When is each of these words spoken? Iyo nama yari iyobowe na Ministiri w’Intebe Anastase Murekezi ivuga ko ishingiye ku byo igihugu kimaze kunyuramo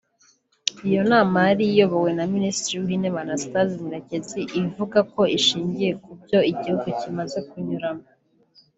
Iyo 0.87 1.01
nama 1.11 1.37
yari 1.49 1.63
iyobowe 1.71 2.11
na 2.17 2.25
Ministiri 2.33 2.75
w’Intebe 2.85 3.17
Anastase 3.23 3.73
Murekezi 3.83 4.41
ivuga 4.61 4.99
ko 5.13 5.21
ishingiye 5.37 5.89
ku 6.03 6.11
byo 6.21 6.39
igihugu 6.51 6.85
kimaze 6.99 7.39
kunyuramo 7.49 8.05